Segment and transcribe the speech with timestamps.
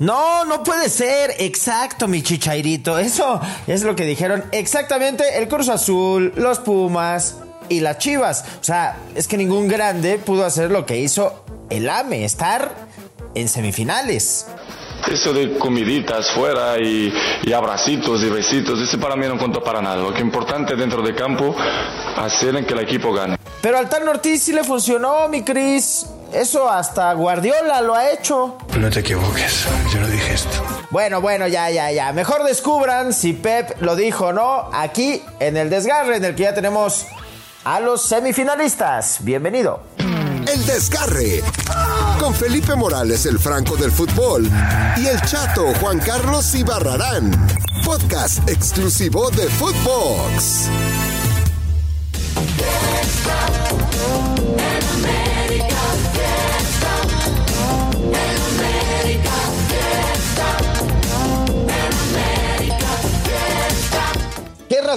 [0.00, 1.34] No, no puede ser.
[1.38, 2.98] Exacto, mi chichairito.
[2.98, 7.36] Eso es lo que dijeron exactamente el Cruz Azul, los Pumas
[7.68, 8.44] y las Chivas.
[8.60, 12.72] O sea, es que ningún grande pudo hacer lo que hizo el AME, estar
[13.34, 14.46] en semifinales.
[15.10, 17.12] Eso de comiditas fuera y,
[17.44, 19.96] y, abracitos y besitos, ese para mí no cuenta para nada.
[19.96, 21.54] Lo que es importante dentro de campo,
[22.16, 23.38] hacer en que el equipo gane.
[23.62, 26.06] Pero al Tan Ortiz sí le funcionó, mi Cris.
[26.32, 28.58] Eso hasta Guardiola lo ha hecho.
[28.78, 30.62] No te equivoques, yo no dije esto.
[30.90, 32.12] Bueno, bueno, ya, ya, ya.
[32.12, 36.44] Mejor descubran si Pep lo dijo o no aquí en el desgarre en el que
[36.44, 37.06] ya tenemos
[37.64, 39.18] a los semifinalistas.
[39.20, 39.82] Bienvenido.
[39.98, 41.42] El desgarre.
[42.18, 44.50] Con Felipe Morales, el Franco del fútbol.
[44.96, 47.30] Y el chato Juan Carlos Ibarrarán.
[47.84, 50.68] Podcast exclusivo de Footbox.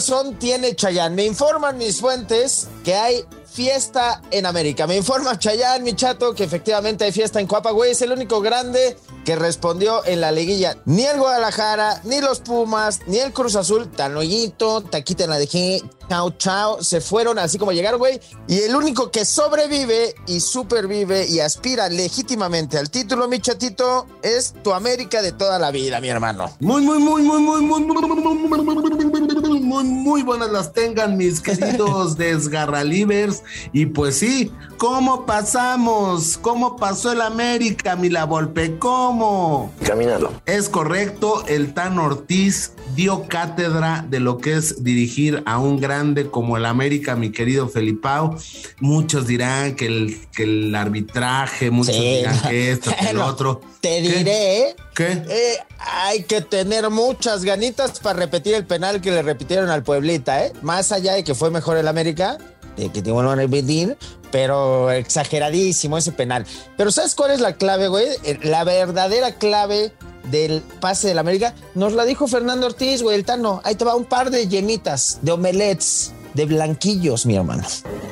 [0.01, 1.15] Razón tiene Chayanne?
[1.15, 4.87] Me informan mis fuentes que hay fiesta en América.
[4.87, 7.91] Me informa Chayanne, mi chato, que efectivamente hay fiesta en Coapa, güey.
[7.91, 10.77] Es el único grande que respondió en la liguilla.
[10.85, 15.83] Ni el Guadalajara, ni los Pumas, ni el Cruz Azul, Tanoyito, Taquita en la dejé,
[16.09, 18.19] chao, chao, se fueron así como llegaron, güey.
[18.47, 24.55] Y el único que sobrevive y supervive y aspira legítimamente al título, mi chatito, es
[24.63, 26.49] tu América de toda la vida, mi hermano.
[26.59, 29.30] Muy, muy, muy, muy, muy, muy, muy, muy, muy, muy
[29.75, 33.43] buenas las tengan mis queridos desgarralivers.
[33.73, 36.37] Y pues sí, ¿cómo pasamos?
[36.41, 38.77] ¿Cómo pasó el América, mi la Volpe?
[38.77, 39.71] ¿Cómo?
[39.85, 40.33] Caminando.
[40.45, 46.29] Es correcto, el Tan Ortiz dio cátedra de lo que es dirigir a un grande
[46.29, 48.35] como el América, mi querido Felipao.
[48.79, 52.01] Muchos dirán que el, que el arbitraje, muchos Sí.
[52.01, 53.61] dirán que esto, que lo Bueno, otro.
[53.79, 54.01] Te ¿Qué?
[54.01, 54.23] diré.
[54.23, 54.75] ¿Qué?
[54.97, 60.45] Eh, hay que tener muchas ganitas para repetir el penal que le repitieron al Pueblita,
[60.45, 60.53] ¿eh?
[60.61, 62.37] Más allá de que fue mejor el América,
[62.77, 63.97] de que te vuelvan a repetir,
[64.31, 66.45] pero exageradísimo ese penal.
[66.77, 68.07] Pero ¿sabes cuál es la clave, güey?
[68.23, 69.93] Eh, La verdadera clave
[70.29, 73.61] del pase del América nos la dijo Fernando Ortiz, güey, el Tano.
[73.63, 77.63] Ahí te va un par de yemitas, de omelets, de blanquillos, mi hermano.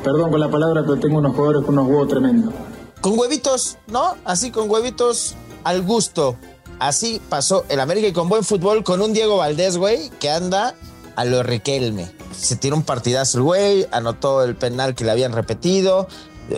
[0.04, 2.54] Perdón con la palabra, pero tengo unos jugadores con unos huevos tremendos.
[3.02, 4.18] Con huevitos, ¿no?
[4.26, 6.36] Así con huevitos al gusto.
[6.80, 10.76] Así pasó el América y con buen fútbol, con un Diego Valdés, güey, que anda
[11.16, 12.10] a lo Riquelme.
[12.38, 16.08] Se tiró un partidazo el güey, anotó el penal que le habían repetido.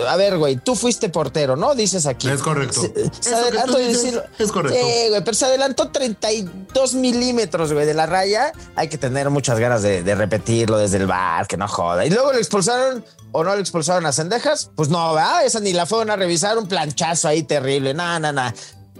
[0.07, 1.75] A ver, güey, tú fuiste portero, ¿no?
[1.75, 2.29] Dices aquí.
[2.29, 2.81] Es correcto.
[2.81, 4.77] Se, se adelantó dices es correcto.
[4.79, 8.53] Sí, güey, pero se adelantó 32 milímetros, güey, de la raya.
[8.75, 12.05] Hay que tener muchas ganas de, de repetirlo desde el bar, que no joda.
[12.05, 14.69] Y luego le expulsaron o no le expulsaron a Cendejas.
[14.75, 15.45] Pues no, ¿verdad?
[15.45, 16.57] Esa ni la fueron a revisar.
[16.57, 17.93] Un planchazo ahí terrible.
[17.93, 18.53] Nada, nada, nada.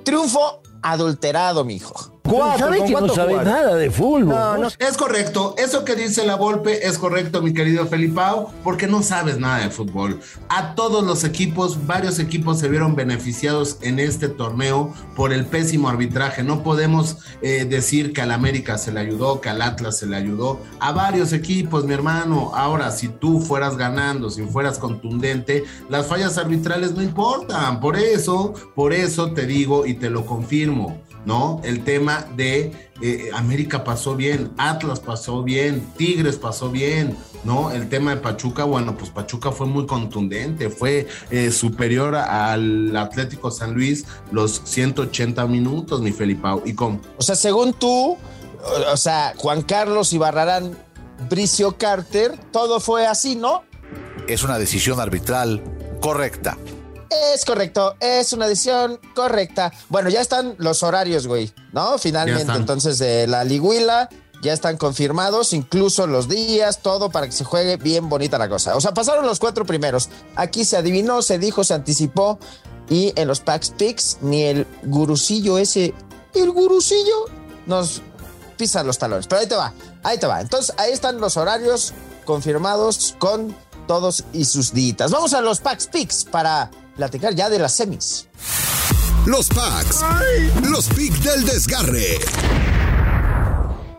[0.04, 2.21] Triunfo adulterado, mijo.
[2.24, 4.28] ¿Sabe que no sabe nada de fútbol?
[4.28, 5.56] No, no, es correcto.
[5.58, 9.70] Eso que dice la Volpe es correcto, mi querido Felipao, porque no sabes nada de
[9.70, 10.20] fútbol.
[10.48, 15.90] A todos los equipos, varios equipos se vieron beneficiados en este torneo por el pésimo
[15.90, 16.44] arbitraje.
[16.44, 20.16] No podemos eh, decir que al América se le ayudó, que al Atlas se le
[20.16, 20.60] ayudó.
[20.80, 22.52] A varios equipos, mi hermano.
[22.54, 27.80] Ahora, si tú fueras ganando, si fueras contundente, las fallas arbitrales no importan.
[27.80, 31.02] Por eso, por eso te digo y te lo confirmo.
[31.26, 31.62] ¿No?
[31.64, 32.72] El tema de
[33.02, 37.72] eh, América pasó bien, Atlas pasó bien, Tigres pasó bien, ¿no?
[37.72, 43.52] El tema de Pachuca, bueno, pues Pachuca fue muy contundente, fue eh, superior al Atlético
[43.52, 46.62] San Luis los 180 minutos, mi Felipao.
[46.66, 47.02] ¿Y cómo?
[47.18, 48.18] O sea, según tú,
[48.92, 50.78] o sea, Juan Carlos Ibarrarán,
[51.30, 53.64] Bricio Carter, todo fue así, ¿no?
[54.28, 55.64] Es una decisión arbitral
[56.00, 56.58] correcta.
[57.12, 59.72] Es correcto, es una decisión correcta.
[59.90, 61.98] Bueno, ya están los horarios, güey, ¿no?
[61.98, 64.10] Finalmente, entonces, de la Liguila
[64.42, 68.78] ya están confirmados, incluso los días, todo para que se juegue bien bonita la cosa.
[68.78, 70.10] O sea, pasaron los cuatro primeros.
[70.36, 72.40] Aquí se adivinó, se dijo, se anticipó.
[72.90, 75.94] Y en los Packs Picks, ni el gurucillo ese,
[76.34, 77.26] el gurucillo,
[77.66, 78.02] nos
[78.58, 79.28] pisa los talones.
[79.28, 79.74] Pero ahí te va,
[80.04, 80.40] ahí te va.
[80.40, 81.94] Entonces, ahí están los horarios
[82.26, 83.56] confirmados con
[83.88, 85.12] todos y sus ditas.
[85.12, 88.28] Vamos a los Packs Picks para platicar ya de las semis.
[89.26, 90.02] Los packs.
[90.64, 92.18] Los picks del desgarre.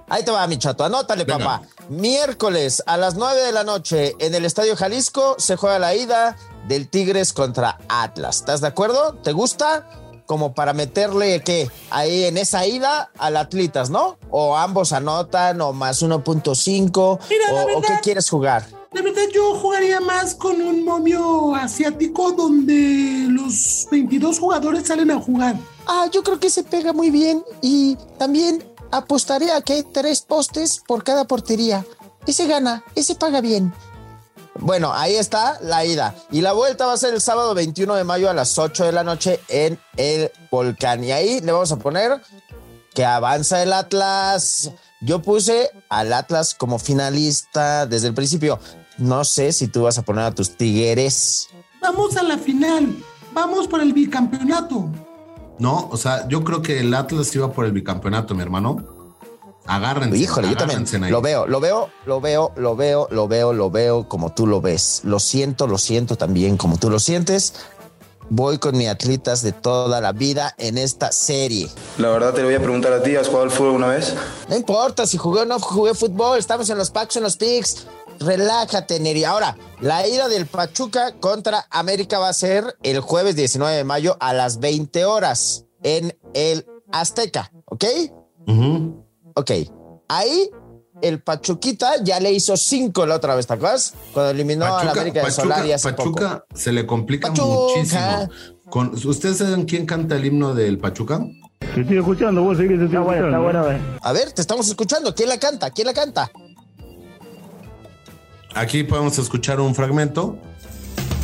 [0.08, 0.84] Ahí te va, mi chato.
[0.84, 1.38] Anótale, Venga.
[1.38, 1.62] papá.
[1.88, 6.36] Miércoles a las 9 de la noche en el Estadio Jalisco se juega la ida
[6.68, 8.36] del Tigres contra Atlas.
[8.36, 9.14] ¿Estás de acuerdo?
[9.22, 9.88] ¿Te gusta?
[10.26, 11.70] Como para meterle, ¿qué?
[11.90, 14.18] Ahí en esa ida al Atlitas, ¿no?
[14.30, 17.18] O ambos anotan, o más 1.5.
[17.28, 18.66] Mira, la o, o qué quieres jugar?
[18.92, 25.20] La verdad yo jugaría más con un momio asiático donde los 22 jugadores salen a
[25.20, 25.56] jugar.
[25.86, 30.20] Ah, yo creo que se pega muy bien y también apostaría a que hay tres
[30.20, 31.86] postes por cada portería.
[32.26, 33.72] Ese gana, ese paga bien.
[34.58, 36.14] Bueno, ahí está la ida.
[36.30, 38.92] Y la vuelta va a ser el sábado 21 de mayo a las 8 de
[38.92, 41.02] la noche en el Volcán.
[41.02, 42.20] Y ahí le vamos a poner
[42.94, 44.70] que avanza el Atlas.
[45.00, 48.60] Yo puse al Atlas como finalista desde el principio.
[49.02, 51.48] No sé si tú vas a poner a tus Tigres.
[51.80, 52.96] Vamos a la final.
[53.32, 54.88] Vamos por el bicampeonato.
[55.58, 58.76] No, o sea, yo creo que el Atlas iba por el bicampeonato, mi hermano.
[59.66, 60.16] Agárrense.
[60.18, 64.08] Híjole, yo también lo veo, lo veo, lo veo, lo veo, lo veo, lo veo
[64.08, 65.00] como tú lo ves.
[65.02, 67.54] Lo siento, lo siento también como tú lo sientes.
[68.30, 71.68] Voy con mi atletas de toda la vida en esta serie.
[71.98, 74.14] La verdad te lo voy a preguntar a ti, ¿has jugado al fútbol una vez?
[74.48, 77.86] No importa si jugué o no jugué fútbol, estamos en los packs, en los picks.
[78.24, 79.24] Relájate, Neri.
[79.24, 84.16] Ahora, la ida del Pachuca contra América va a ser el jueves 19 de mayo
[84.20, 87.84] a las 20 horas en el Azteca, ¿ok?
[89.34, 89.50] Ok.
[90.08, 90.50] Ahí
[91.00, 93.94] el Pachuquita ya le hizo cinco la otra vez, ¿te acuerdas?
[94.12, 98.28] Cuando eliminó a la América de Solari Pachuca se le complica muchísimo.
[98.70, 101.20] Con, ¿Ustedes saben quién canta el himno del Pachuca?
[101.74, 105.14] Te estoy escuchando, vos seguís está bueno, está bueno, A ver, te estamos escuchando.
[105.14, 105.70] ¿Quién la canta?
[105.70, 106.30] ¿Quién la canta?
[108.54, 110.38] Aquí podemos escuchar un fragmento.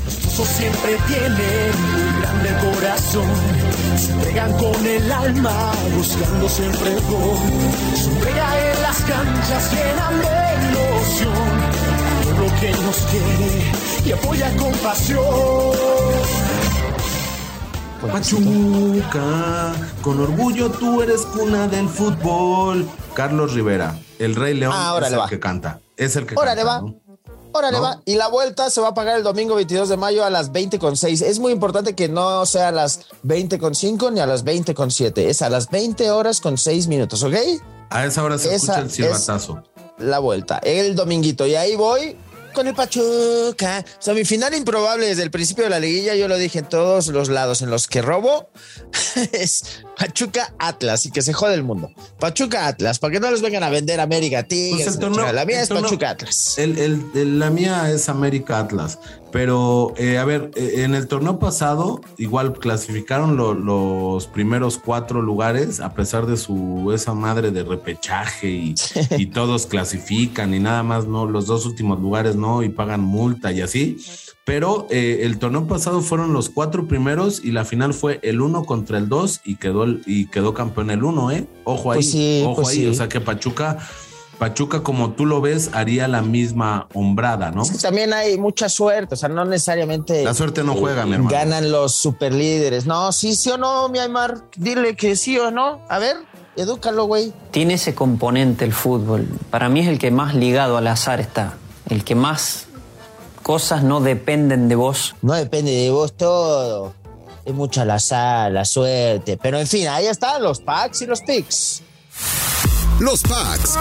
[0.09, 3.29] siempre tiene un grande corazón.
[3.97, 7.37] Se pegan con el alma, buscando siempre gol.
[7.95, 11.49] Su pega en las canchas llenan de ilusión.
[12.39, 13.73] Lo que nos quiere
[14.07, 16.29] y apoya con pasión.
[18.13, 19.73] Pachuca,
[20.03, 22.89] con orgullo tú eres cuna del fútbol.
[23.13, 25.81] Carlos Rivera, el Rey León ah, es el que canta.
[25.97, 26.81] Es el que Órale canta.
[26.81, 27.08] va.
[27.59, 28.01] Órale, va.
[28.05, 31.23] Y la vuelta se va a pagar el domingo 22 de mayo a las 20.6.
[31.23, 35.19] Es muy importante que no sea a las 20.5 ni a las 20.7.
[35.19, 37.35] Es a las 20 horas con 6 minutos, ¿ok?
[37.91, 39.63] A esa hora se escucha el silbatazo.
[39.99, 41.47] La vuelta, el dominguito.
[41.47, 42.17] Y ahí voy
[42.53, 43.85] con el Pachuca.
[43.99, 47.63] Semifinal improbable desde el principio de la liguilla, yo lo dije en todos los lados
[47.63, 48.51] en los que robo,
[49.33, 51.91] es Pachuca Atlas y que se jode el mundo.
[52.21, 54.97] Pachuca Atlas, para que no les vengan a vender América Tigres.
[54.97, 56.57] Pues la mía es Pachuca Atlas.
[56.57, 58.99] la mía es América Atlas.
[59.33, 65.81] Pero, eh, a ver, eh, en el torneo pasado, igual clasificaron los primeros cuatro lugares,
[65.81, 68.75] a pesar de su esa madre de repechaje y,
[69.19, 73.53] y, todos clasifican y nada más, no, los dos últimos lugares no, y pagan multa
[73.53, 73.99] y así.
[74.49, 78.65] Pero eh, el torneo pasado fueron los cuatro primeros y la final fue el uno
[78.65, 81.47] contra el dos y quedó, y quedó campeón el uno, ¿eh?
[81.65, 82.87] Ojo ahí, pues ojo pues ahí.
[82.87, 83.77] O sea que Pachuca
[84.39, 87.63] Pachuca, como tú lo ves, haría la misma hombrada, ¿no?
[87.83, 90.25] también hay mucha suerte, o sea, no necesariamente.
[90.25, 91.31] La suerte no juega, mi hermano.
[91.31, 92.87] Ganan los superlíderes.
[92.87, 94.45] No, sí, sí o no, mi Aymar.
[94.57, 95.83] Dile que sí o no.
[95.91, 96.17] A ver,
[96.57, 97.35] edúcalo, güey.
[97.51, 99.29] Tiene ese componente el fútbol.
[99.51, 101.59] Para mí es el que más ligado al azar está.
[101.91, 102.69] El que más
[103.49, 105.15] cosas no dependen de vos.
[105.23, 106.93] No depende de vos todo.
[107.47, 109.39] Es mucha la azar, la suerte.
[109.39, 111.81] Pero en fin, ahí están los packs y los picks.
[113.01, 113.75] Los packs.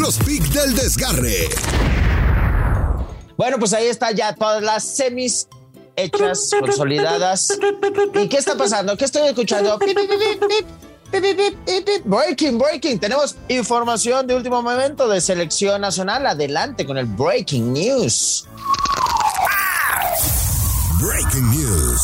[0.00, 1.50] Los picks del desgarre.
[3.36, 5.48] Bueno, pues ahí está ya todas las semis
[5.96, 7.58] hechas, consolidadas.
[8.14, 8.96] ¿Y qué está pasando?
[8.96, 9.78] ¿Qué estoy escuchando?
[12.04, 12.98] Breaking, breaking.
[12.98, 16.26] Tenemos información de último momento de selección nacional.
[16.26, 18.46] Adelante con el breaking news.
[21.04, 22.00] Breaking news.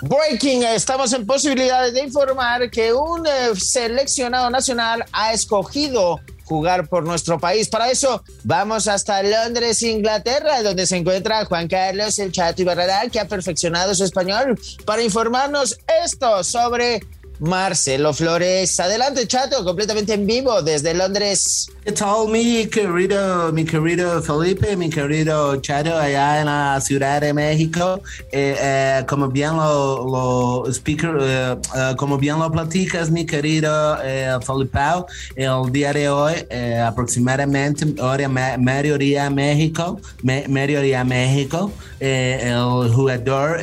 [0.00, 7.04] Breaking, estamos en posibilidades de informar que un eh, seleccionado nacional ha escogido jugar por
[7.04, 7.68] nuestro país.
[7.68, 13.20] Para eso vamos hasta Londres, Inglaterra, donde se encuentra Juan Carlos El Chato Ibarra, que
[13.20, 17.00] ha perfeccionado su español para informarnos esto sobre
[17.42, 18.78] Marcelo Flores.
[18.78, 21.68] Adelante, chato, completamente en vivo desde Londres.
[21.84, 27.34] ¿Qué tal, mi querido, mi querido Felipe, mi querido Chato, allá en la Ciudad de
[27.34, 28.00] México?
[28.30, 31.56] Eh, eh, como bien lo, eh,
[31.96, 33.96] como bien lo platicas, mi querido
[34.46, 34.78] Felipe,
[35.34, 36.34] el día de hoy,
[36.86, 43.58] aproximadamente hora mediodía México, mediodía México, el jugador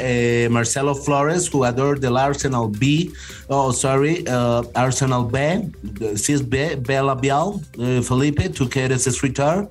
[0.49, 3.09] Marcelo Flores, jugador del Arsenal B,
[3.47, 4.23] oh sorry,
[4.73, 5.69] Arsenal B,
[6.15, 7.59] CIS B, Bella Bial,
[8.03, 9.69] Felipe, tú que eres escritor.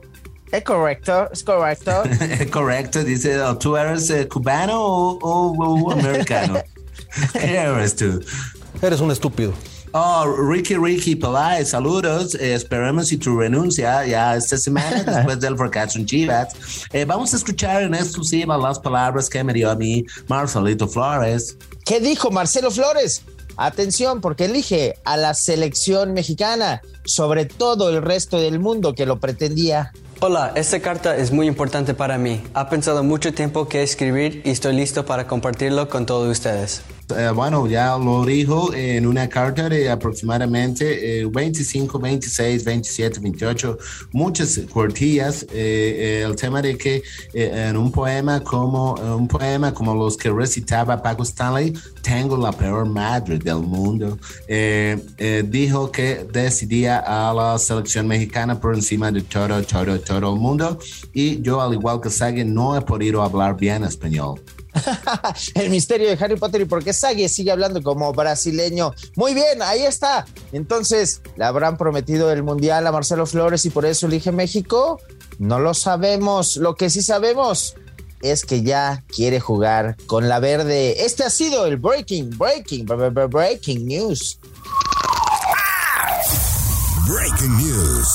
[0.51, 2.05] Es correcto, es correcto.
[2.21, 6.61] es correcto, dice, ¿tú eres eh, cubano o, americano?
[7.33, 8.21] ¿Qué eres tú?
[8.81, 9.53] Eres un estúpido.
[9.93, 12.35] Oh, Ricky Ricky Peláez, saludos.
[12.35, 16.55] Eh, esperemos si tu renuncia ya esta semana después del fracaso en Chivas.
[16.93, 21.57] Eh, vamos a escuchar en exclusiva las palabras que me dio a mí Marcelito Flores.
[21.85, 23.23] ¿Qué dijo Marcelo Flores?
[23.57, 29.19] Atención, porque elige a la selección mexicana sobre todo el resto del mundo que lo
[29.19, 29.93] pretendía.
[30.21, 32.43] Hola, esta carta es muy importante para mí.
[32.55, 36.83] Ha pensado mucho tiempo que escribir y estoy listo para compartirlo con todos ustedes.
[37.17, 43.79] Eh, bueno, ya lo dijo en una carta de aproximadamente 25, 26, 27, 28,
[44.13, 45.43] muchas cuartillas.
[45.45, 50.31] Eh, eh, el tema de que en un poema como un poema como los que
[50.31, 51.73] recitaba Paco Stanley,
[52.03, 54.19] tengo la peor madre del mundo.
[55.45, 60.79] dijo que decidía a la selección mexicana por encima de todo, todo, todo el mundo.
[61.13, 64.41] Y yo, al igual que Sage, no he podido hablar bien español.
[65.55, 68.93] el misterio de Harry Potter y por qué sigue hablando como brasileño.
[69.17, 70.27] Muy bien, ahí está.
[70.53, 75.01] Entonces, ¿le habrán prometido el mundial a Marcelo Flores y por eso elige México?
[75.39, 76.57] No lo sabemos.
[76.57, 77.75] Lo que sí sabemos
[78.21, 81.05] es que ya quiere jugar con la verde.
[81.05, 84.39] Este ha sido el breaking, breaking, breaking news.
[87.09, 88.09] Breaking news.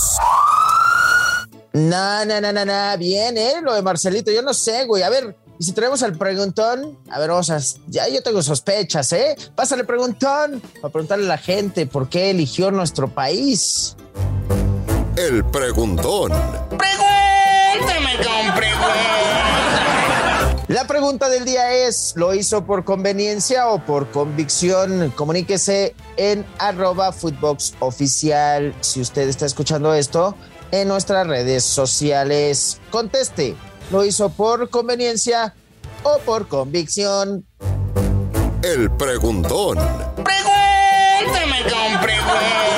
[1.74, 2.98] No, no, no, no, no.
[3.00, 3.56] Bien, ¿eh?
[3.62, 4.32] Lo de Marcelito.
[4.32, 5.02] Yo no sé, güey.
[5.02, 9.14] A ver, y si traemos al preguntón, a ver, vamos a, ya yo tengo sospechas,
[9.14, 9.34] ¿eh?
[9.56, 13.96] Pásale preguntón, para preguntarle a la gente por qué eligió nuestro país.
[15.16, 16.34] El preguntón.
[16.68, 18.52] Pregúntame con
[20.68, 25.12] La pregunta del día es, ¿lo hizo por conveniencia o por convicción?
[25.16, 30.36] Comuníquese en arroba footbox oficial si usted está escuchando esto
[30.72, 32.82] en nuestras redes sociales.
[32.92, 33.56] Conteste
[33.92, 35.54] lo hizo por conveniencia
[36.04, 37.46] o por convicción.
[38.62, 39.78] El preguntón.
[40.24, 42.74] Pregúntame con preguntón.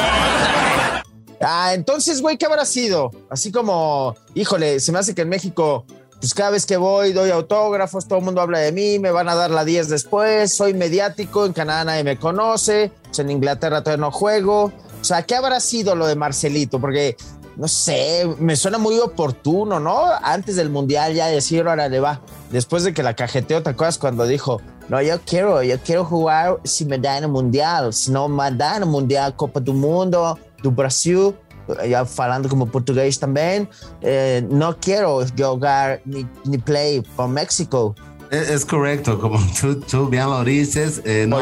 [1.42, 3.12] Ah, entonces, güey, ¿qué habrá sido?
[3.30, 5.86] Así como, híjole, se me hace que en México,
[6.20, 9.30] pues cada vez que voy, doy autógrafos, todo el mundo habla de mí, me van
[9.30, 13.84] a dar la 10 después, soy mediático, en Canadá nadie me conoce, pues en Inglaterra
[13.84, 14.72] todavía no juego.
[15.02, 16.82] O sea, ¿qué habrá sido lo de Marcelito?
[16.82, 17.16] Porque
[17.58, 20.06] no sé, me suena muy oportuno, ¿no?
[20.22, 22.22] Antes del mundial ya decir, ahora le va.
[22.52, 26.60] Después de que la cajeteó, ¿te acuerdas cuando dijo, no, yo quiero, yo quiero jugar
[26.64, 30.72] si me dan el mundial, si no me dan el mundial, Copa do Mundo, do
[30.72, 31.34] Brasil,
[31.88, 33.70] ya hablando como portugués también,
[34.02, 37.96] eh, no quiero jugar ni, ni play por México.
[38.32, 39.40] Es, correcto, como
[39.90, 41.02] tú, bien lo dices.
[41.06, 41.40] Eh, no,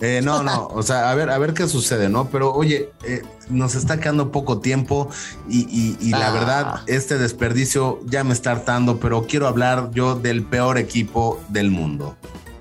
[0.00, 2.30] eh, no, no, o sea, a ver, a ver qué sucede, ¿no?
[2.30, 5.10] Pero oye, eh, nos está quedando poco tiempo
[5.48, 6.32] y, la ah.
[6.32, 11.70] verdad, este desperdicio ya me está hartando, pero quiero hablar yo del peor equipo del
[11.70, 12.16] mundo.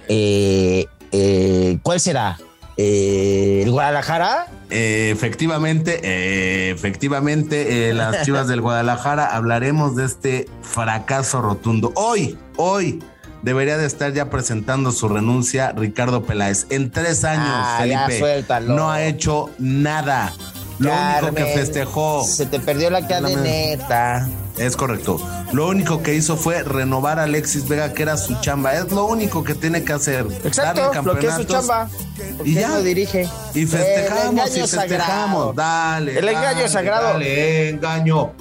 [0.08, 2.38] eh, ¿Cuál será?
[2.78, 4.46] ¿El Guadalajara?
[4.70, 11.92] Eh, efectivamente, eh, efectivamente, eh, las Chivas del Guadalajara hablaremos de este fracaso rotundo.
[11.96, 13.02] Hoy, hoy
[13.42, 16.66] debería de estar ya presentando su renuncia Ricardo Peláez.
[16.70, 20.32] En tres años, ah, Felipe, no ha hecho nada.
[20.78, 22.24] Lo único que festejó.
[22.24, 24.28] Se te perdió la cadeneta.
[24.56, 25.20] Es correcto.
[25.52, 28.74] Lo único que hizo fue renovar a Alexis Vega, que era su chamba.
[28.74, 30.26] Es lo único que tiene que hacer.
[30.44, 31.88] Exacto, lo que es su chamba.
[32.44, 33.28] Y ya lo dirige.
[33.54, 35.54] Y festejamos y festejamos.
[35.54, 36.18] Dale.
[36.18, 37.12] El engaño sagrado.
[37.12, 38.32] Dale, engaño.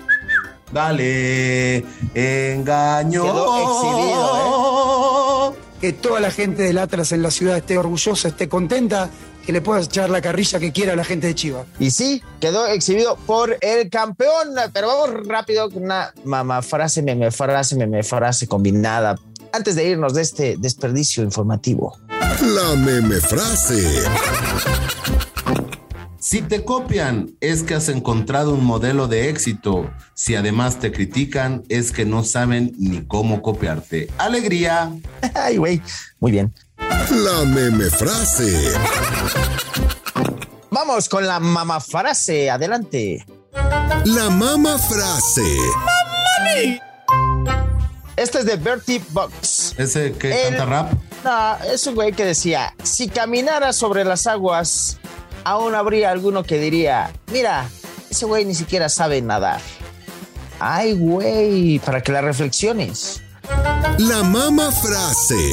[0.71, 3.23] Dale, engaño.
[3.23, 4.66] Quedó exhibido, ¿eh?
[5.81, 9.09] Que toda la gente del Atlas en la ciudad esté orgullosa, esté contenta
[9.45, 11.65] que le puedas echar la carrilla que quiera a la gente de Chivas.
[11.79, 14.55] Y sí, quedó exhibido por el campeón.
[14.73, 19.17] Pero vamos rápido con una mamá frase, meme frase, meme frase combinada.
[19.53, 21.97] Antes de irnos de este desperdicio informativo.
[22.41, 24.03] La meme frase.
[26.29, 29.89] Si te copian, es que has encontrado un modelo de éxito.
[30.13, 34.09] Si además te critican, es que no saben ni cómo copiarte.
[34.17, 34.91] Alegría.
[35.33, 35.81] Ay, güey.
[36.19, 36.53] Muy bien.
[36.79, 38.73] La meme frase.
[40.69, 42.49] Vamos con la mama frase.
[42.49, 43.25] Adelante.
[44.03, 45.55] La mama frase.
[48.17, 49.75] Este es de Bertie Box.
[49.77, 50.93] ¿Ese que canta rap?
[51.23, 54.99] No, es un güey que decía: Si caminara sobre las aguas,
[55.47, 57.69] aún habría alguno que diría: Mira,
[58.09, 59.61] ese güey ni siquiera sabe nadar.
[60.59, 63.21] Ay, güey, para que la reflexiones.
[63.97, 65.49] La mama frase.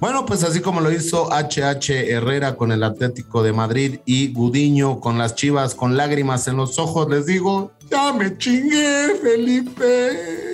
[0.00, 4.98] Bueno, pues así como lo hizo HH Herrera con el Atlético de Madrid y Gudiño
[4.98, 10.49] con las Chivas con lágrimas en los ojos, les digo, ya me chingué, Felipe.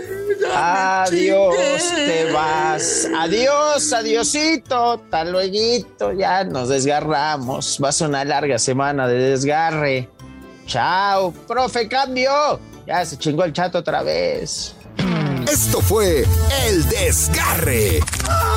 [0.55, 1.57] Adiós,
[1.95, 3.09] te vas.
[3.19, 4.93] Adiós, adiosito.
[4.93, 6.13] Hasta luego.
[6.19, 7.79] Ya nos desgarramos.
[7.83, 10.09] Va a ser una larga semana de desgarre.
[10.67, 12.61] Chao, profe, cambio.
[12.87, 14.75] Ya se chingó el chato otra vez.
[15.49, 16.25] Esto fue
[16.67, 18.01] El Desgarre.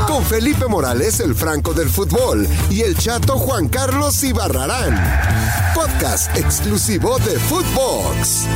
[0.07, 4.95] Con Felipe Morales, el Franco del Fútbol, y el chato Juan Carlos Ibarrarán.
[5.75, 8.47] Podcast exclusivo de Footbox.